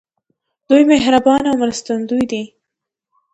دوی 0.69 0.83
مهربان 0.91 1.41
او 1.49 1.55
مرستندوی 1.61 2.23
دي. 2.31 2.43